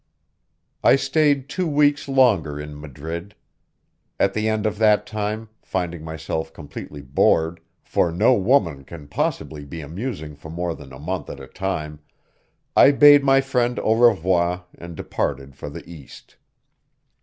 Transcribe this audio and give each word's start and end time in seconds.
I 0.83 0.95
stayed 0.95 1.47
two 1.47 1.67
weeks 1.67 2.07
longer 2.07 2.59
in 2.59 2.81
Madrid. 2.81 3.35
At 4.19 4.33
the 4.33 4.49
end 4.49 4.65
of 4.65 4.79
that 4.79 5.05
time, 5.05 5.49
finding 5.61 6.03
myself 6.03 6.51
completely 6.51 7.03
bored 7.03 7.59
(for 7.83 8.11
no 8.11 8.33
woman 8.33 8.83
can 8.83 9.07
possibly 9.07 9.63
be 9.63 9.79
amusing 9.79 10.33
for 10.35 10.49
more 10.49 10.73
than 10.73 10.91
a 10.91 10.97
month 10.97 11.29
at 11.29 11.39
a 11.39 11.45
time), 11.45 11.99
I 12.75 12.93
bade 12.93 13.23
my 13.23 13.41
friend 13.41 13.77
au 13.77 13.93
revoir 13.93 14.65
and 14.75 14.95
departed 14.97 15.55
for 15.55 15.69
the 15.69 15.87
East. 15.87 16.35